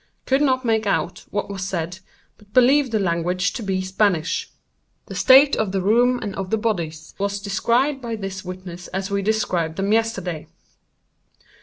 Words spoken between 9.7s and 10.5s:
them yesterday.